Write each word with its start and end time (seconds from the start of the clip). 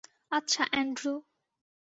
আচ্ছা, 0.31 0.63
অ্যান্ড্রু। 0.71 1.13